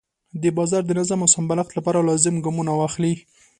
د 0.41 0.43
بازار 0.57 0.83
د 0.85 0.91
نظم 0.99 1.19
او 1.23 1.29
سمبالښت 1.35 1.71
لپاره 1.77 2.05
لازم 2.09 2.35
ګامونه 2.45 2.71
واخلي. 2.75 3.13